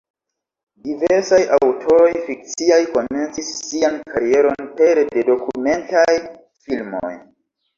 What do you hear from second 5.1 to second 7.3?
de dokumentaj filmoj.